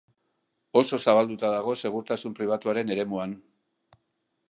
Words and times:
Oso 0.81 0.99
zabalduta 1.03 1.53
dago 1.57 1.77
segurtasun 1.83 2.37
pribatuaren 2.41 2.93
eremuan. 2.97 3.41